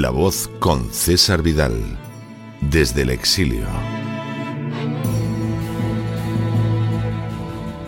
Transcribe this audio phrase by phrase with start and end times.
[0.00, 1.74] La voz con César Vidal,
[2.62, 3.66] desde el exilio.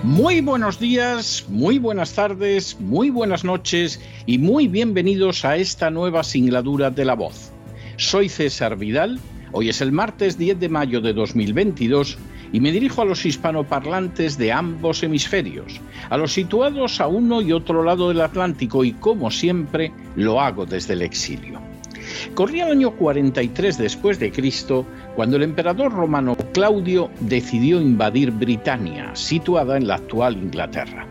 [0.02, 6.23] Muy buenos días, muy buenas tardes, muy buenas noches y muy bienvenidos a esta nueva
[6.23, 7.51] singladura de La voz.
[7.97, 9.19] Soy César Vidal,
[9.52, 12.19] hoy es el martes 10 de mayo de 2022
[12.52, 17.52] y me dirijo a los hispanoparlantes de ambos hemisferios, a los situados a uno y
[17.52, 21.71] otro lado del Atlántico y como siempre lo hago desde el exilio.
[22.35, 29.10] Corría el año 43 después de Cristo cuando el emperador romano Claudio decidió invadir Britania,
[29.15, 31.07] situada en la actual Inglaterra.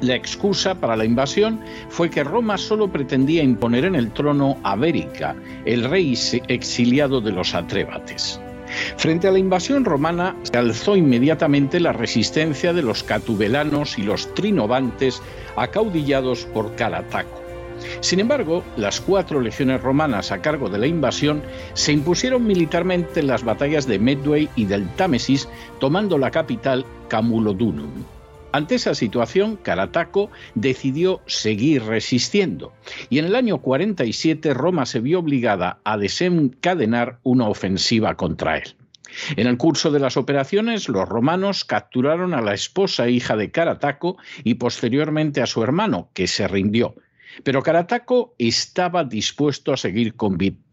[0.00, 4.74] La excusa para la invasión fue que Roma solo pretendía imponer en el trono a
[4.74, 8.40] Bérica, el rey exiliado de los atrébates.
[8.96, 14.32] Frente a la invasión romana se alzó inmediatamente la resistencia de los catubelanos y los
[14.34, 15.20] trinovantes
[15.56, 17.41] acaudillados por Carataco.
[18.00, 21.42] Sin embargo, las cuatro legiones romanas a cargo de la invasión
[21.74, 25.48] se impusieron militarmente en las batallas de Medway y del Támesis,
[25.80, 27.90] tomando la capital Camulodunum.
[28.52, 32.74] Ante esa situación, Carataco decidió seguir resistiendo
[33.08, 38.76] y en el año 47 Roma se vio obligada a desencadenar una ofensiva contra él.
[39.36, 43.50] En el curso de las operaciones, los romanos capturaron a la esposa e hija de
[43.50, 46.94] Carataco y posteriormente a su hermano, que se rindió.
[47.44, 50.14] Pero Carataco estaba dispuesto a seguir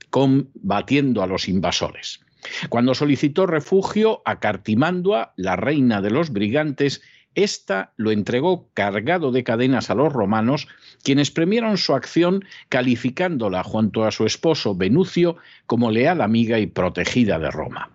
[0.09, 2.21] combatiendo a los invasores.
[2.69, 7.01] Cuando solicitó refugio a Cartimandua, la reina de los brigantes,
[7.35, 10.67] ésta lo entregó cargado de cadenas a los romanos,
[11.03, 17.39] quienes premiaron su acción calificándola junto a su esposo Venucio como leal amiga y protegida
[17.39, 17.91] de Roma.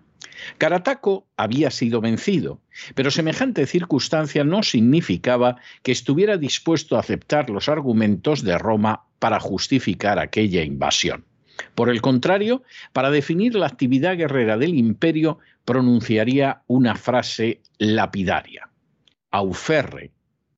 [0.57, 2.59] Carataco había sido vencido,
[2.95, 9.39] pero semejante circunstancia no significaba que estuviera dispuesto a aceptar los argumentos de Roma para
[9.39, 11.25] justificar aquella invasión.
[11.73, 18.69] Por el contrario, para definir la actividad guerrera del imperio, pronunciaría una frase lapidaria.
[19.31, 20.11] Auferre,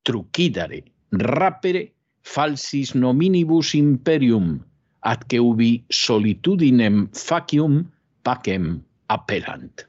[0.04, 1.94] trucidare, rapere,
[2.24, 4.60] falsis nominibus imperium,
[5.02, 7.86] ad que ubi solitudinem facium
[8.24, 9.82] pacem appelant,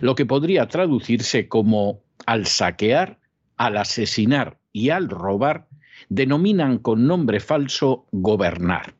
[0.00, 3.18] lo que podría traducirse como al saquear,
[3.56, 5.68] al asesinar y al robar,
[6.08, 8.94] denominan con nombre falso gobernar,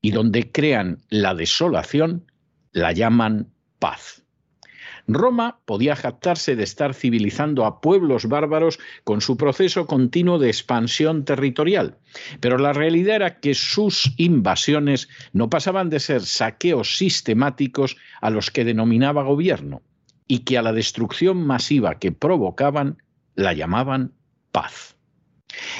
[0.00, 2.30] y donde crean la desolación,
[2.72, 4.25] la llaman paz.
[5.08, 11.24] Roma podía jactarse de estar civilizando a pueblos bárbaros con su proceso continuo de expansión
[11.24, 11.98] territorial,
[12.40, 18.50] pero la realidad era que sus invasiones no pasaban de ser saqueos sistemáticos a los
[18.50, 19.82] que denominaba gobierno,
[20.28, 23.02] y que a la destrucción masiva que provocaban
[23.34, 24.12] la llamaban
[24.50, 24.95] paz.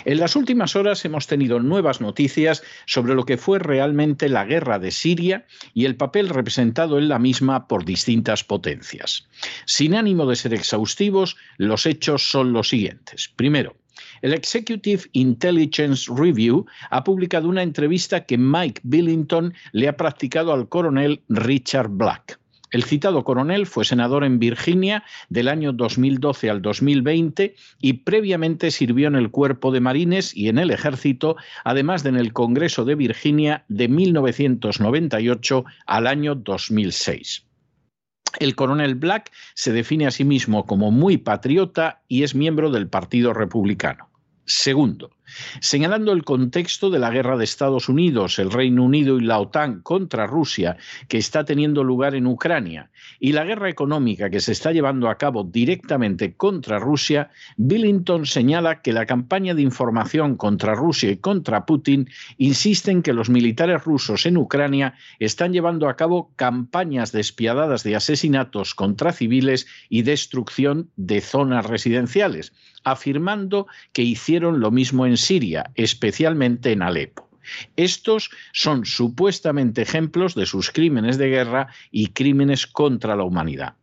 [0.05, 4.79] En las últimas horas hemos tenido nuevas noticias sobre lo que fue realmente la guerra
[4.79, 9.29] de Siria y el papel representado en la misma por distintas potencias.
[9.65, 13.31] Sin ánimo de ser exhaustivos, los hechos son los siguientes.
[13.37, 13.77] Primero,
[14.23, 20.69] el Executive Intelligence Review ha publicado una entrevista que Mike Billington le ha practicado al
[20.69, 22.39] coronel Richard Black.
[22.71, 29.09] El citado coronel fue senador en Virginia del año 2012 al 2020 y previamente sirvió
[29.09, 32.97] en el Cuerpo de Marines y en el Ejército, además de en el Congreso de
[32.97, 37.47] Virginia de 1998 al año 2006.
[38.39, 42.89] El coronel Black se define a sí mismo como muy patriota y es miembro del
[42.89, 44.11] Partido Republicano.
[44.45, 45.11] Segundo,
[45.61, 49.81] señalando el contexto de la guerra de Estados Unidos, el Reino Unido y la OTAN
[49.83, 50.77] contra Rusia
[51.09, 52.91] que está teniendo lugar en Ucrania
[53.21, 58.83] y la guerra económica que se está llevando a cabo directamente contra Rusia, Billington señala
[58.83, 62.09] que la campaña de información contra Rusia y contra Putin
[62.39, 67.97] insiste en que los militares rusos en Ucrania están llevando a cabo campañas despiadadas de
[67.97, 72.53] asesinatos contra civiles y destrucción de zonas residenciales
[72.87, 77.29] afirmando que hicieron lo mismo en Siria, especialmente en Alepo.
[77.77, 83.75] Estos son supuestamente ejemplos de sus crímenes de guerra y crímenes contra la humanidad.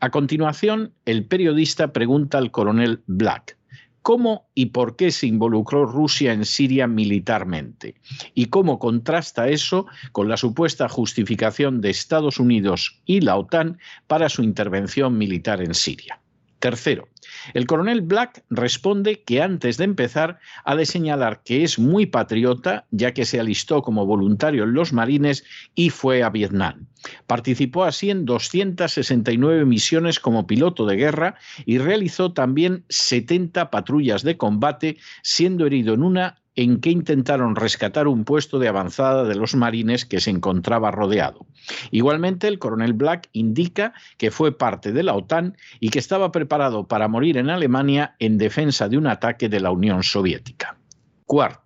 [0.00, 3.56] A continuación, el periodista pregunta al coronel Black,
[4.02, 7.94] ¿Cómo y por qué se involucró Rusia en Siria militarmente?
[8.34, 13.78] ¿Y cómo contrasta eso con la supuesta justificación de Estados Unidos y la OTAN
[14.08, 16.21] para su intervención militar en Siria?
[16.62, 17.08] Tercero,
[17.54, 22.86] el coronel Black responde que antes de empezar ha de señalar que es muy patriota,
[22.92, 25.42] ya que se alistó como voluntario en los marines
[25.74, 26.86] y fue a Vietnam.
[27.26, 31.34] Participó así en 269 misiones como piloto de guerra
[31.66, 38.08] y realizó también 70 patrullas de combate, siendo herido en una en que intentaron rescatar
[38.08, 41.46] un puesto de avanzada de los marines que se encontraba rodeado.
[41.90, 46.86] Igualmente, el coronel Black indica que fue parte de la OTAN y que estaba preparado
[46.86, 50.76] para morir en Alemania en defensa de un ataque de la Unión Soviética.
[51.24, 51.61] Cuarto,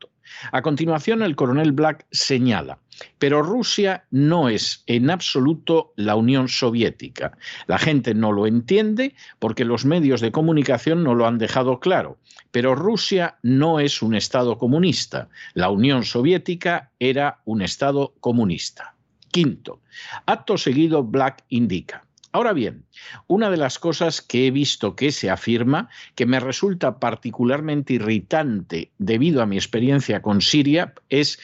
[0.53, 2.79] a continuación, el coronel Black señala,
[3.19, 7.37] pero Rusia no es en absoluto la Unión Soviética.
[7.67, 12.19] La gente no lo entiende porque los medios de comunicación no lo han dejado claro.
[12.51, 15.29] Pero Rusia no es un Estado comunista.
[15.55, 18.95] La Unión Soviética era un Estado comunista.
[19.31, 19.81] Quinto,
[20.25, 22.06] acto seguido Black indica,
[22.37, 22.85] Ahora bien,
[23.29, 28.91] una de las cosas que he visto que se afirma, que me resulta particularmente irritante
[28.99, 31.39] debido a mi experiencia con Siria, es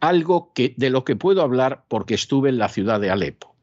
[0.00, 3.54] algo de lo que puedo hablar porque estuve en la ciudad de Alepo.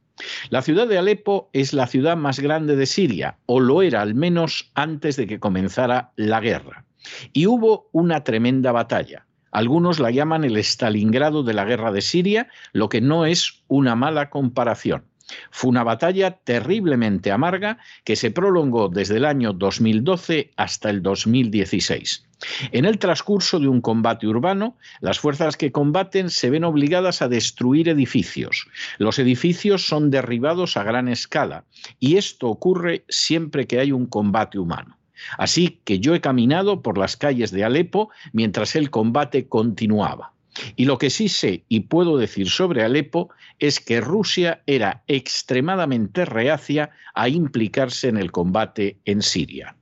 [0.49, 4.15] La ciudad de Alepo es la ciudad más grande de Siria, o lo era al
[4.15, 6.85] menos antes de que comenzara la guerra.
[7.33, 9.25] Y hubo una tremenda batalla.
[9.51, 13.97] Algunos la llaman el Stalingrado de la guerra de Siria, lo que no es una
[13.97, 15.10] mala comparación.
[15.49, 22.25] Fue una batalla terriblemente amarga que se prolongó desde el año 2012 hasta el 2016.
[22.71, 27.27] En el transcurso de un combate urbano, las fuerzas que combaten se ven obligadas a
[27.27, 28.67] destruir edificios.
[28.97, 31.65] Los edificios son derribados a gran escala
[31.99, 34.97] y esto ocurre siempre que hay un combate humano.
[35.37, 40.33] Así que yo he caminado por las calles de Alepo mientras el combate continuaba.
[40.75, 46.25] Y lo que sí sé y puedo decir sobre Alepo es que Rusia era extremadamente
[46.25, 49.75] reacia a implicarse en el combate en Siria.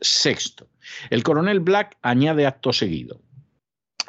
[0.00, 0.68] Sexto,
[1.10, 3.20] el coronel Black añade acto seguido.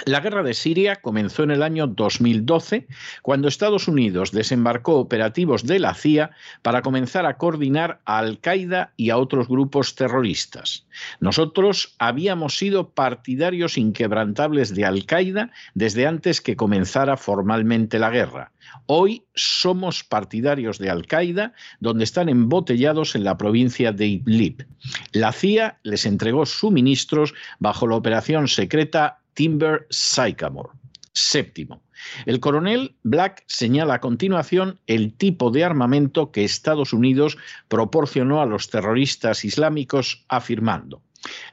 [0.06, 2.88] La guerra de Siria comenzó en el año 2012,
[3.24, 9.10] cuando Estados Unidos desembarcó operativos de la CIA para comenzar a coordinar a Al-Qaeda y
[9.10, 10.86] a otros grupos terroristas.
[11.20, 18.52] Nosotros habíamos sido partidarios inquebrantables de Al-Qaeda desde antes que comenzara formalmente la guerra.
[18.86, 24.68] Hoy somos partidarios de Al-Qaeda, donde están embotellados en la provincia de Idlib.
[25.12, 30.72] La CIA les entregó suministros bajo la operación secreta Timber Sycamore.
[31.14, 31.84] Séptimo.
[32.26, 37.38] El coronel Black señala a continuación el tipo de armamento que Estados Unidos
[37.68, 41.04] proporcionó a los terroristas islámicos, afirmando,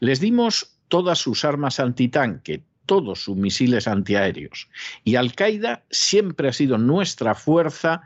[0.01, 4.71] les dimos todas sus armas antitanque, todos sus misiles antiaéreos,
[5.05, 8.01] y Al-Qaeda siempre ha sido nuestra fuerza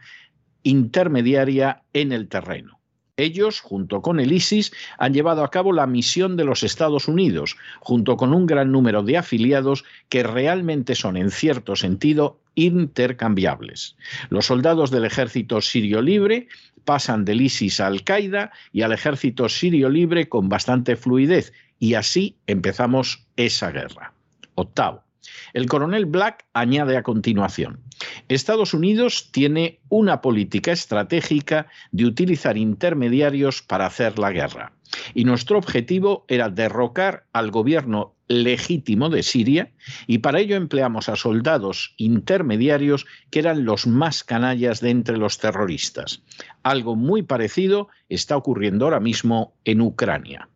[0.64, 2.77] intermediaria en el terreno.
[3.18, 7.56] Ellos, junto con el ISIS, han llevado a cabo la misión de los Estados Unidos,
[7.80, 13.96] junto con un gran número de afiliados que realmente son, en cierto sentido, intercambiables.
[14.30, 16.46] Los soldados del ejército sirio libre
[16.84, 22.36] pasan del ISIS a Al-Qaeda y al ejército sirio libre con bastante fluidez, y así
[22.46, 24.12] empezamos esa guerra.
[24.54, 25.07] Octavo.
[25.52, 27.80] El coronel Black añade a continuación,
[28.28, 34.72] Estados Unidos tiene una política estratégica de utilizar intermediarios para hacer la guerra.
[35.14, 39.72] Y nuestro objetivo era derrocar al gobierno legítimo de Siria
[40.06, 45.38] y para ello empleamos a soldados intermediarios que eran los más canallas de entre los
[45.38, 46.22] terroristas.
[46.62, 50.48] Algo muy parecido está ocurriendo ahora mismo en Ucrania.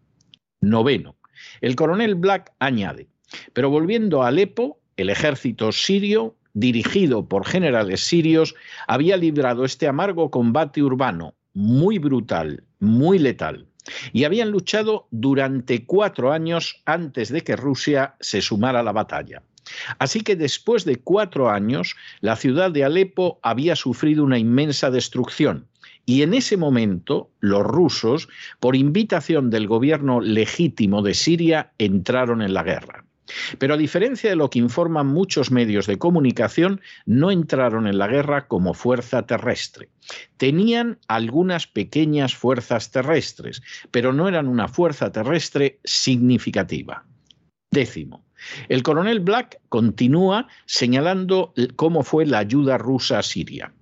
[0.61, 1.16] Noveno.
[1.61, 3.09] El coronel Black añade,
[3.53, 8.55] pero volviendo a Alepo, el ejército sirio, dirigido por generales sirios,
[8.87, 13.67] había librado este amargo combate urbano, muy brutal, muy letal,
[14.12, 19.43] y habían luchado durante cuatro años antes de que Rusia se sumara a la batalla.
[19.99, 25.69] Así que después de cuatro años, la ciudad de Alepo había sufrido una inmensa destrucción.
[26.05, 32.55] Y en ese momento, los rusos, por invitación del gobierno legítimo de Siria, entraron en
[32.55, 33.05] la guerra.
[33.59, 38.09] Pero a diferencia de lo que informan muchos medios de comunicación, no entraron en la
[38.09, 39.88] guerra como fuerza terrestre.
[40.37, 47.05] Tenían algunas pequeñas fuerzas terrestres, pero no eran una fuerza terrestre significativa.
[47.71, 48.25] Décimo.
[48.69, 53.73] El coronel Black continúa señalando cómo fue la ayuda rusa a Siria.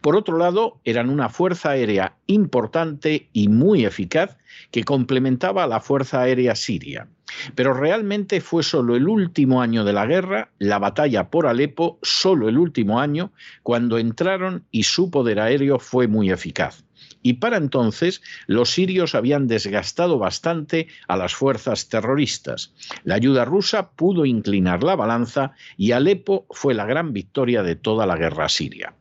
[0.00, 4.36] Por otro lado, eran una fuerza aérea importante y muy eficaz
[4.70, 7.08] que complementaba a la Fuerza Aérea Siria.
[7.54, 12.48] Pero realmente fue solo el último año de la guerra, la batalla por Alepo, solo
[12.48, 16.84] el último año, cuando entraron y su poder aéreo fue muy eficaz.
[17.22, 22.74] Y para entonces los sirios habían desgastado bastante a las fuerzas terroristas.
[23.02, 28.06] La ayuda rusa pudo inclinar la balanza y Alepo fue la gran victoria de toda
[28.06, 28.94] la guerra siria.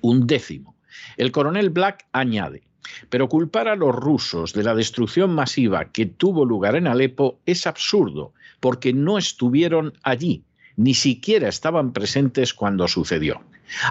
[0.00, 0.76] Un décimo.
[1.16, 2.62] El coronel Black añade,
[3.08, 7.66] pero culpar a los rusos de la destrucción masiva que tuvo lugar en Alepo es
[7.66, 10.44] absurdo, porque no estuvieron allí,
[10.76, 13.42] ni siquiera estaban presentes cuando sucedió.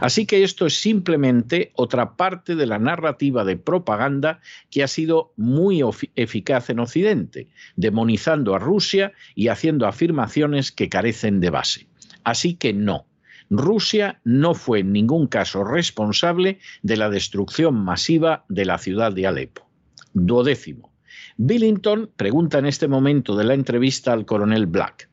[0.01, 5.33] Así que esto es simplemente otra parte de la narrativa de propaganda que ha sido
[5.35, 5.83] muy
[6.15, 11.87] eficaz en Occidente, demonizando a Rusia y haciendo afirmaciones que carecen de base.
[12.23, 13.05] Así que no,
[13.49, 19.27] Rusia no fue en ningún caso responsable de la destrucción masiva de la ciudad de
[19.27, 19.67] Alepo.
[20.13, 20.91] Duodécimo.
[21.37, 25.09] Billington pregunta en este momento de la entrevista al coronel Black.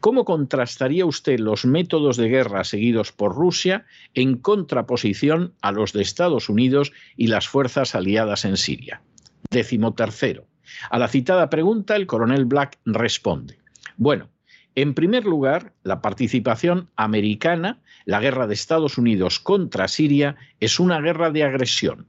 [0.00, 6.02] ¿Cómo contrastaría usted los métodos de guerra seguidos por Rusia en contraposición a los de
[6.02, 9.02] Estados Unidos y las fuerzas aliadas en Siria?
[9.50, 10.46] Décimo tercero.
[10.90, 13.58] A la citada pregunta, el coronel Black responde.
[13.96, 14.28] Bueno,
[14.76, 21.00] en primer lugar, la participación americana, la guerra de Estados Unidos contra Siria, es una
[21.00, 22.06] guerra de agresión.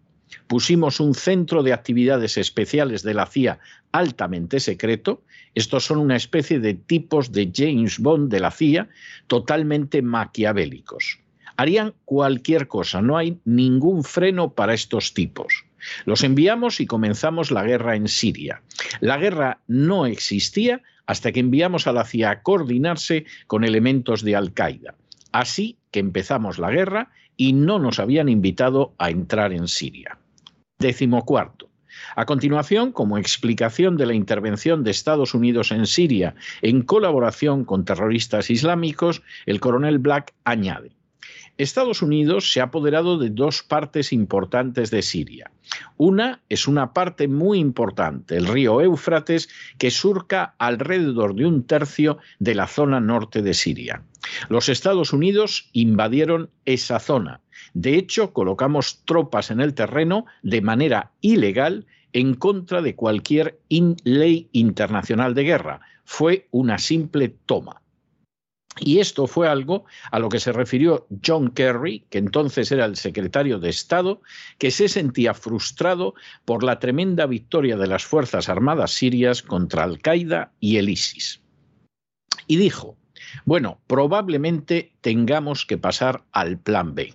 [0.47, 3.59] Pusimos un centro de actividades especiales de la CIA
[3.91, 5.23] altamente secreto.
[5.53, 8.89] Estos son una especie de tipos de James Bond de la CIA
[9.27, 11.19] totalmente maquiavélicos.
[11.57, 15.65] Harían cualquier cosa, no hay ningún freno para estos tipos.
[16.05, 18.61] Los enviamos y comenzamos la guerra en Siria.
[18.99, 24.35] La guerra no existía hasta que enviamos a la CIA a coordinarse con elementos de
[24.35, 24.95] Al-Qaeda.
[25.31, 30.17] Así que empezamos la guerra y no nos habían invitado a entrar en Siria.
[30.79, 31.69] Décimo cuarto.
[32.15, 37.85] A continuación, como explicación de la intervención de Estados Unidos en Siria en colaboración con
[37.85, 40.91] terroristas islámicos, el coronel Black añade,
[41.57, 45.51] Estados Unidos se ha apoderado de dos partes importantes de Siria.
[45.97, 52.17] Una es una parte muy importante, el río Éufrates, que surca alrededor de un tercio
[52.39, 54.03] de la zona norte de Siria.
[54.49, 57.41] Los Estados Unidos invadieron esa zona.
[57.73, 64.49] De hecho, colocamos tropas en el terreno de manera ilegal en contra de cualquier ley
[64.51, 65.81] internacional de guerra.
[66.05, 67.81] Fue una simple toma.
[68.79, 72.97] Y esto fue algo a lo que se refirió John Kerry, que entonces era el
[72.97, 74.21] secretario de Estado,
[74.57, 76.13] que se sentía frustrado
[76.43, 81.41] por la tremenda victoria de las Fuerzas Armadas sirias contra Al-Qaeda y el ISIS.
[82.47, 82.97] Y dijo,
[83.45, 87.13] bueno, probablemente tengamos que pasar al plan B.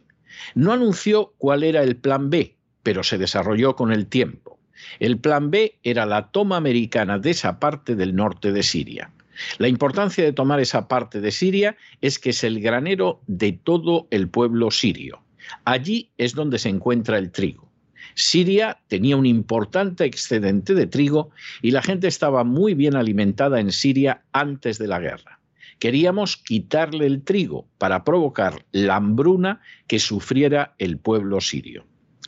[0.54, 4.58] No anunció cuál era el plan B, pero se desarrolló con el tiempo.
[4.98, 9.10] El plan B era la toma americana de esa parte del norte de Siria.
[9.58, 14.06] La importancia de tomar esa parte de Siria es que es el granero de todo
[14.10, 15.22] el pueblo sirio.
[15.64, 17.70] Allí es donde se encuentra el trigo.
[18.14, 21.30] Siria tenía un importante excedente de trigo
[21.62, 25.40] y la gente estaba muy bien alimentada en Siria antes de la guerra.
[25.78, 31.86] Queríamos quitarle el trigo para provocar la hambruna que sufriera el pueblo sirio.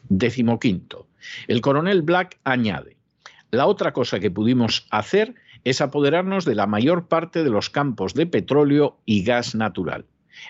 [0.09, 1.09] Décimo quinto.
[1.49, 2.97] El coronel Black añade,
[3.51, 8.15] la otra cosa que pudimos hacer es apoderarnos de la mayor parte de los campos
[8.15, 10.05] de petróleo y gas natural.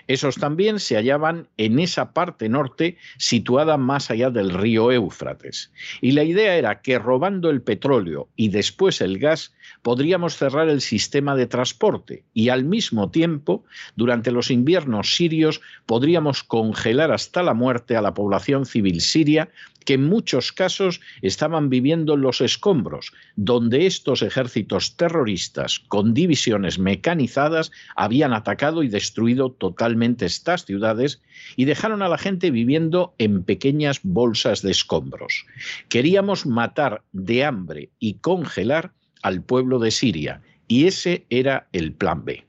[0.07, 5.71] Esos también se hallaban en esa parte norte situada más allá del río Éufrates.
[6.01, 10.81] Y la idea era que robando el petróleo y después el gas podríamos cerrar el
[10.81, 13.63] sistema de transporte y al mismo tiempo,
[13.95, 19.49] durante los inviernos sirios, podríamos congelar hasta la muerte a la población civil siria
[19.85, 27.71] que en muchos casos estaban viviendo los escombros, donde estos ejércitos terroristas con divisiones mecanizadas
[27.95, 29.72] habían atacado y destruido totalmente
[30.19, 31.21] estas ciudades
[31.55, 35.45] y dejaron a la gente viviendo en pequeñas bolsas de escombros.
[35.89, 42.25] Queríamos matar de hambre y congelar al pueblo de Siria, y ese era el plan
[42.25, 42.45] B.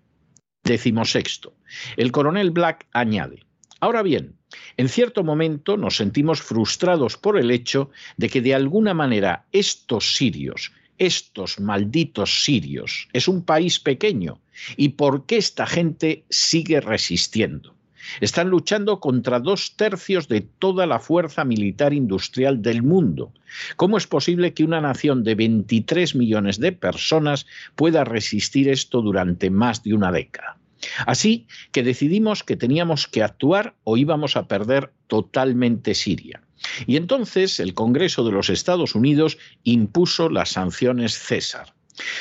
[0.65, 1.55] Décimo sexto.
[1.97, 3.45] El coronel Black añade,
[3.81, 4.37] ahora bien,
[4.77, 10.17] en cierto momento nos sentimos frustrados por el hecho de que de alguna manera estos
[10.17, 14.41] sirios, estos malditos sirios, es un país pequeño.
[14.77, 17.75] ¿Y por qué esta gente sigue resistiendo?
[18.21, 23.33] Están luchando contra dos tercios de toda la fuerza militar industrial del mundo.
[23.77, 29.51] ¿Cómo es posible que una nación de 23 millones de personas pueda resistir esto durante
[29.51, 30.59] más de una década?
[31.07, 36.44] Así que decidimos que teníamos que actuar o íbamos a perder totalmente Siria.
[36.87, 41.75] Y entonces el Congreso de los Estados Unidos impuso las sanciones César.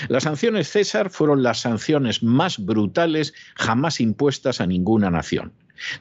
[0.08, 5.54] Las sanciones César fueron las sanciones más brutales jamás impuestas a ninguna nación.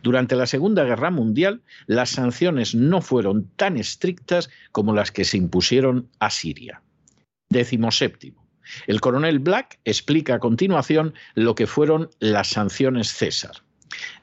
[0.02, 5.38] Durante la Segunda Guerra Mundial, las sanciones no fueron tan estrictas como las que se
[5.38, 6.82] impusieron a Siria.
[7.48, 8.46] Décimo séptimo.
[8.86, 13.62] El coronel Black explica a continuación lo que fueron las sanciones César.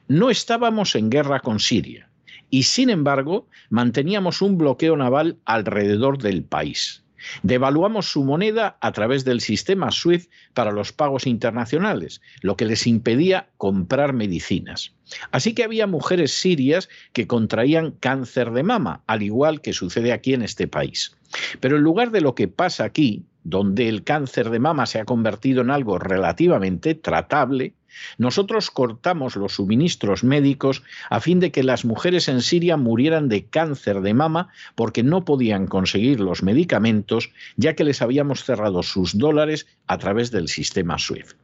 [0.08, 2.09] No estábamos en guerra con Siria
[2.50, 7.02] y, sin embargo, manteníamos un bloqueo naval alrededor del país.
[7.42, 12.86] Devaluamos su moneda a través del sistema SWIFT para los pagos internacionales, lo que les
[12.86, 14.92] impedía comprar medicinas.
[15.30, 20.34] Así que había mujeres sirias que contraían cáncer de mama, al igual que sucede aquí
[20.34, 21.16] en este país.
[21.60, 25.04] Pero en lugar de lo que pasa aquí, donde el cáncer de mama se ha
[25.04, 27.74] convertido en algo relativamente tratable,
[28.18, 33.46] nosotros cortamos los suministros médicos a fin de que las mujeres en Siria murieran de
[33.46, 39.18] cáncer de mama porque no podían conseguir los medicamentos ya que les habíamos cerrado sus
[39.18, 41.36] dólares a través del sistema SWIFT.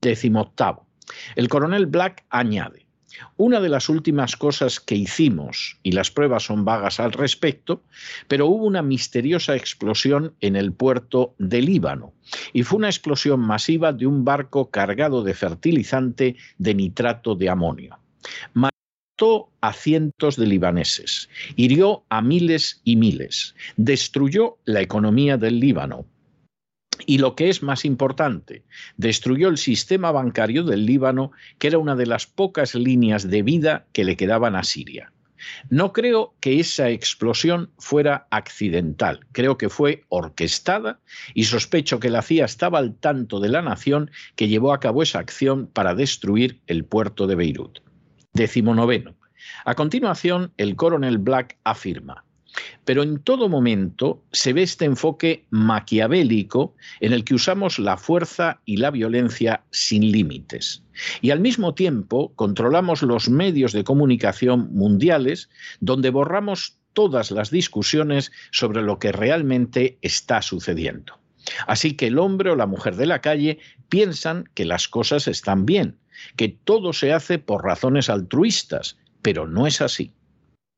[0.00, 0.86] Décimo octavo.
[1.36, 2.81] El coronel Black añade,
[3.36, 7.82] una de las últimas cosas que hicimos, y las pruebas son vagas al respecto,
[8.28, 12.12] pero hubo una misteriosa explosión en el puerto de Líbano,
[12.52, 17.98] y fue una explosión masiva de un barco cargado de fertilizante de nitrato de amonio.
[18.54, 26.06] Mató a cientos de libaneses, hirió a miles y miles, destruyó la economía del Líbano,
[27.06, 28.64] y lo que es más importante,
[28.96, 33.86] destruyó el sistema bancario del Líbano, que era una de las pocas líneas de vida
[33.92, 35.12] que le quedaban a Siria.
[35.70, 41.00] No creo que esa explosión fuera accidental, creo que fue orquestada
[41.34, 45.02] y sospecho que la CIA estaba al tanto de la nación que llevó a cabo
[45.02, 47.80] esa acción para destruir el puerto de Beirut.
[48.32, 49.14] Décimo noveno.
[49.64, 52.24] A continuación, el coronel Black afirma,
[52.84, 58.60] pero en todo momento se ve este enfoque maquiavélico en el que usamos la fuerza
[58.64, 60.82] y la violencia sin límites.
[61.20, 65.48] Y al mismo tiempo controlamos los medios de comunicación mundiales
[65.80, 71.18] donde borramos todas las discusiones sobre lo que realmente está sucediendo.
[71.66, 75.66] Así que el hombre o la mujer de la calle piensan que las cosas están
[75.66, 75.98] bien,
[76.36, 80.12] que todo se hace por razones altruistas, pero no es así.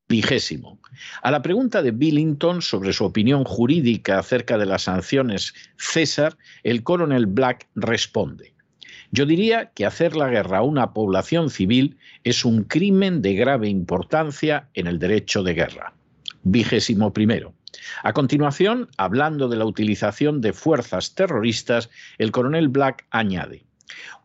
[0.07, 0.79] Vigésimo.
[1.21, 6.83] A la pregunta de Billington sobre su opinión jurídica acerca de las sanciones César, el
[6.83, 8.53] coronel Black responde.
[9.11, 13.69] Yo diría que hacer la guerra a una población civil es un crimen de grave
[13.69, 15.93] importancia en el derecho de guerra.
[16.43, 17.53] Vigésimo primero.
[18.03, 23.65] A continuación, hablando de la utilización de fuerzas terroristas, el coronel Black añade,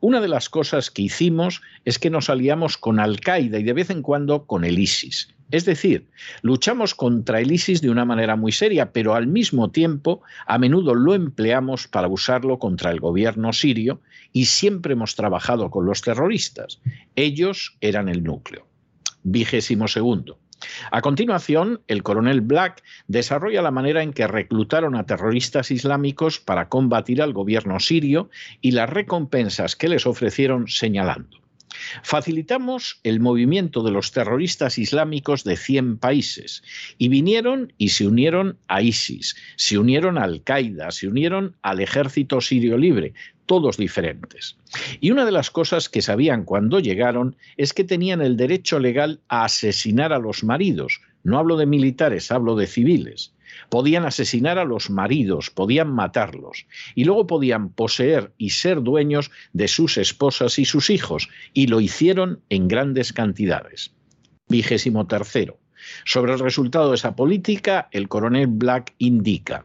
[0.00, 3.90] una de las cosas que hicimos es que nos aliamos con Al-Qaeda y de vez
[3.90, 5.34] en cuando con el ISIS.
[5.50, 6.06] Es decir,
[6.42, 10.94] luchamos contra el ISIS de una manera muy seria, pero al mismo tiempo a menudo
[10.94, 14.00] lo empleamos para usarlo contra el gobierno sirio
[14.32, 16.80] y siempre hemos trabajado con los terroristas.
[17.16, 18.66] Ellos eran el núcleo.
[19.22, 20.38] Vigésimo segundo.
[20.90, 26.68] A continuación, el coronel Black desarrolla la manera en que reclutaron a terroristas islámicos para
[26.68, 31.40] combatir al gobierno sirio y las recompensas que les ofrecieron señalando.
[32.02, 36.62] Facilitamos el movimiento de los terroristas islámicos de 100 países
[36.98, 42.40] y vinieron y se unieron a ISIS, se unieron a Al-Qaeda, se unieron al ejército
[42.40, 43.14] sirio libre,
[43.46, 44.56] todos diferentes.
[45.00, 49.20] Y una de las cosas que sabían cuando llegaron es que tenían el derecho legal
[49.28, 51.00] a asesinar a los maridos.
[51.24, 53.32] No hablo de militares, hablo de civiles.
[53.68, 59.68] Podían asesinar a los maridos, podían matarlos, y luego podían poseer y ser dueños de
[59.68, 63.92] sus esposas y sus hijos, y lo hicieron en grandes cantidades.
[64.48, 65.58] Vigésimo tercero.
[66.04, 69.64] Sobre el resultado de esa política, el coronel Black indica,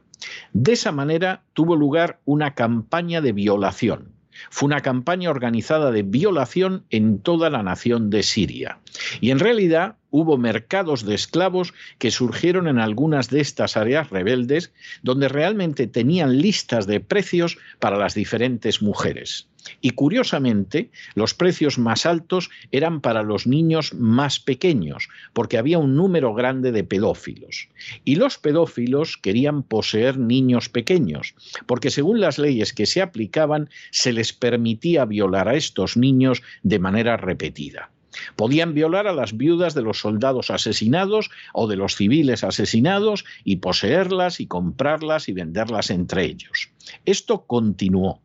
[0.53, 4.14] de esa manera tuvo lugar una campaña de violación.
[4.49, 8.79] Fue una campaña organizada de violación en toda la nación de Siria.
[9.21, 14.71] Y en realidad hubo mercados de esclavos que surgieron en algunas de estas áreas rebeldes,
[15.01, 19.47] donde realmente tenían listas de precios para las diferentes mujeres.
[19.81, 25.95] Y curiosamente, los precios más altos eran para los niños más pequeños, porque había un
[25.95, 27.69] número grande de pedófilos.
[28.03, 34.13] Y los pedófilos querían poseer niños pequeños, porque según las leyes que se aplicaban, se
[34.13, 37.89] les permitía violar a estos niños de manera repetida.
[38.35, 43.57] Podían violar a las viudas de los soldados asesinados o de los civiles asesinados y
[43.57, 46.69] poseerlas y comprarlas y venderlas entre ellos.
[47.05, 48.21] Esto continuó.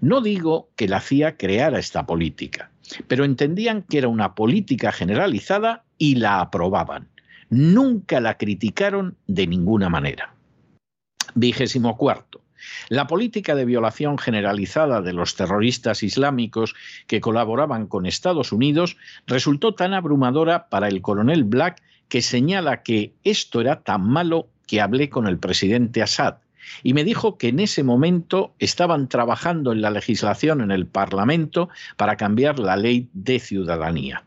[0.00, 2.70] No digo que la CIA creara esta política,
[3.08, 7.08] pero entendían que era una política generalizada y la aprobaban.
[7.50, 10.34] Nunca la criticaron de ninguna manera.
[11.34, 12.40] Vigésimo cuarto.
[12.88, 16.74] La política de violación generalizada de los terroristas islámicos
[17.06, 18.96] que colaboraban con Estados Unidos
[19.26, 24.80] resultó tan abrumadora para el coronel Black que señala que esto era tan malo que
[24.80, 26.36] hablé con el presidente Assad
[26.82, 31.68] y me dijo que en ese momento estaban trabajando en la legislación en el Parlamento
[31.96, 34.24] para cambiar la ley de ciudadanía.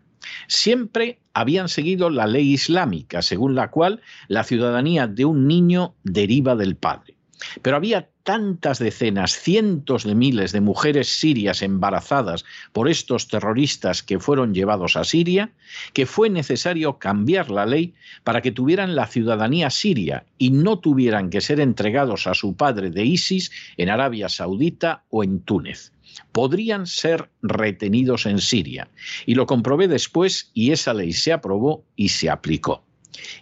[0.48, 6.56] Siempre habían seguido la ley islámica, según la cual la ciudadanía de un niño deriva
[6.56, 7.17] del padre.
[7.62, 14.20] Pero había tantas decenas, cientos de miles de mujeres sirias embarazadas por estos terroristas que
[14.20, 15.52] fueron llevados a Siria,
[15.94, 21.30] que fue necesario cambiar la ley para que tuvieran la ciudadanía siria y no tuvieran
[21.30, 25.92] que ser entregados a su padre de ISIS en Arabia Saudita o en Túnez
[26.32, 28.90] podrían ser retenidos en Siria.
[29.26, 32.87] Y lo comprobé después y esa ley se aprobó y se aplicó.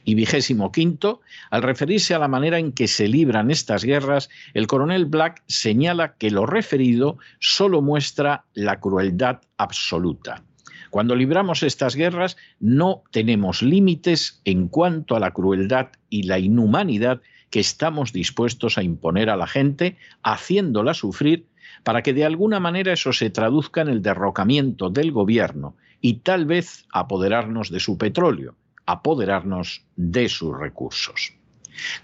[0.03, 4.67] Y vigésimo quinto, al referirse a la manera en que se libran estas guerras, el
[4.67, 10.43] coronel Black señala que lo referido solo muestra la crueldad absoluta.
[10.89, 17.21] Cuando libramos estas guerras no tenemos límites en cuanto a la crueldad y la inhumanidad
[17.49, 21.47] que estamos dispuestos a imponer a la gente, haciéndola sufrir,
[21.83, 26.45] para que de alguna manera eso se traduzca en el derrocamiento del gobierno y tal
[26.45, 28.55] vez apoderarnos de su petróleo
[28.85, 31.33] apoderarnos de sus recursos.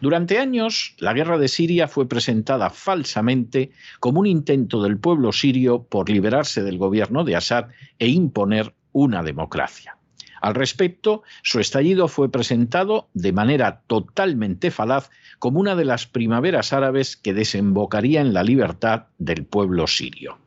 [0.01, 5.83] Durante años, la guerra de Siria fue presentada falsamente como un intento del pueblo sirio
[5.83, 7.67] por liberarse del gobierno de Assad
[7.99, 9.97] e imponer una democracia.
[10.41, 16.73] Al respecto, su estallido fue presentado de manera totalmente falaz como una de las primaveras
[16.73, 20.39] árabes que desembocaría en la libertad del pueblo sirio.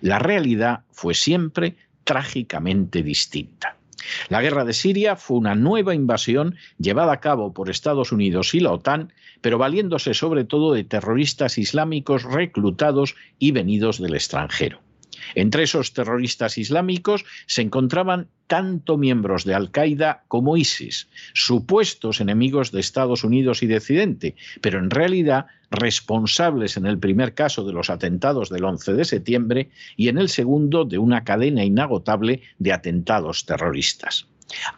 [0.00, 3.76] La realidad fue siempre trágicamente distinta.
[4.28, 8.60] La guerra de Siria fue una nueva invasión llevada a cabo por Estados Unidos y
[8.60, 14.80] la OTAN, pero valiéndose sobre todo de terroristas islámicos reclutados y venidos del extranjero.
[15.34, 22.80] Entre esos terroristas islámicos se encontraban tanto miembros de Al-Qaeda como ISIS, supuestos enemigos de
[22.80, 27.88] Estados Unidos y de Occidente, pero en realidad responsables en el primer caso de los
[27.88, 33.46] atentados del 11 de septiembre y en el segundo de una cadena inagotable de atentados
[33.46, 34.26] terroristas.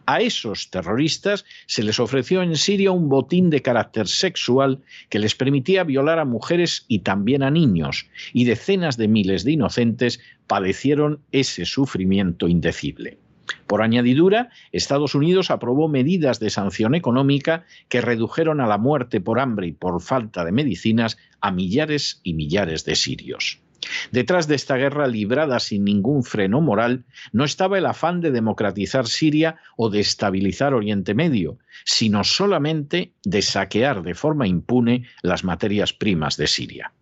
[0.07, 5.35] A esos terroristas se les ofreció en Siria un botín de carácter sexual que les
[5.35, 11.21] permitía violar a mujeres y también a niños, y decenas de miles de inocentes padecieron
[11.33, 13.19] ese sufrimiento indecible.
[13.67, 19.41] Por añadidura, Estados Unidos aprobó medidas de sanción económica que redujeron a la muerte por
[19.41, 23.64] hambre y por falta de medicinas a millares y millares de sirios.
[24.11, 29.07] Detrás de esta guerra librada sin ningún freno moral no estaba el afán de democratizar
[29.07, 35.93] Siria o de estabilizar Oriente Medio, sino solamente de saquear de forma impune las materias
[35.93, 36.93] primas de Siria.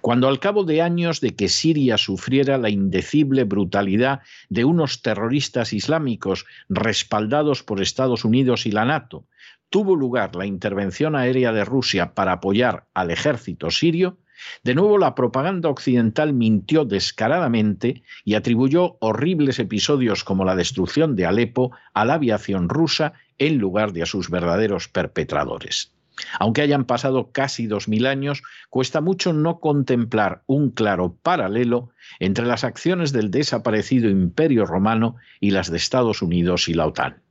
[0.00, 5.72] Cuando al cabo de años de que Siria sufriera la indecible brutalidad de unos terroristas
[5.72, 9.26] islámicos respaldados por Estados Unidos y la NATO,
[9.70, 14.18] tuvo lugar la intervención aérea de Rusia para apoyar al ejército sirio,
[14.62, 21.26] de nuevo la propaganda occidental mintió descaradamente y atribuyó horribles episodios como la destrucción de
[21.26, 25.92] Alepo a la aviación rusa en lugar de a sus verdaderos perpetradores.
[26.38, 32.46] Aunque hayan pasado casi dos mil años, cuesta mucho no contemplar un claro paralelo entre
[32.46, 37.22] las acciones del desaparecido Imperio romano y las de Estados Unidos y la OTAN.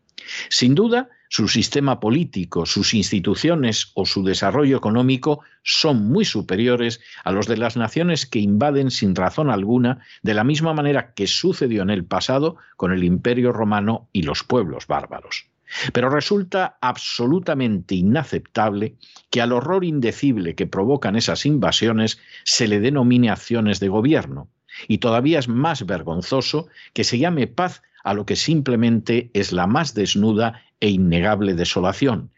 [0.50, 7.32] Sin duda, su sistema político, sus instituciones o su desarrollo económico son muy superiores a
[7.32, 11.82] los de las naciones que invaden sin razón alguna, de la misma manera que sucedió
[11.82, 15.48] en el pasado con el Imperio romano y los pueblos bárbaros.
[15.94, 18.96] Pero resulta absolutamente inaceptable
[19.32, 24.48] que al horror indecible que provocan esas invasiones se le denomine acciones de gobierno,
[24.88, 29.68] y todavía es más vergonzoso que se llame paz a lo que simplemente es la
[29.68, 32.30] más desnuda e innegable desolación,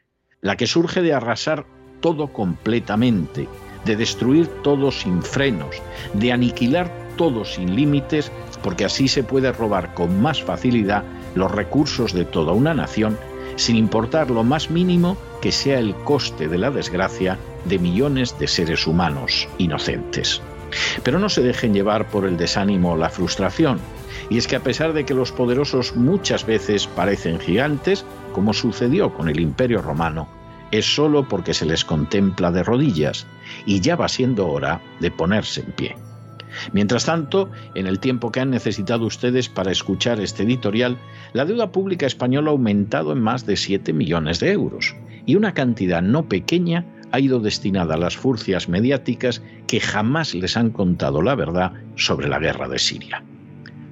[0.42, 1.66] la que surge de arrasar
[2.00, 3.48] todo completamente,
[3.86, 5.76] de destruir todo sin frenos,
[6.14, 8.32] de aniquilar todo sin límites,
[8.64, 11.04] porque así se puede robar con más facilidad
[11.36, 13.18] los recursos de toda una nación,
[13.58, 18.48] sin importar lo más mínimo que sea el coste de la desgracia de millones de
[18.48, 20.42] seres humanos inocentes.
[21.04, 23.80] Pero no se dejen llevar por el desánimo o la frustración.
[24.30, 29.14] Y es que a pesar de que los poderosos muchas veces parecen gigantes, como sucedió
[29.14, 30.28] con el Imperio Romano,
[30.72, 33.26] es solo porque se les contempla de rodillas
[33.66, 35.96] y ya va siendo hora de ponerse en pie.
[36.74, 40.98] Mientras tanto, en el tiempo que han necesitado ustedes para escuchar este editorial,
[41.34, 45.54] la deuda pública española ha aumentado en más de 7 millones de euros y una
[45.54, 51.22] cantidad no pequeña ha ido destinada a las furcias mediáticas que jamás les han contado
[51.22, 53.24] la verdad sobre la guerra de Siria.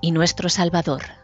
[0.00, 1.23] y nuestro Salvador.